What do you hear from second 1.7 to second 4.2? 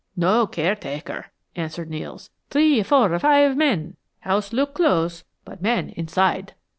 Nels. "Tree four five men.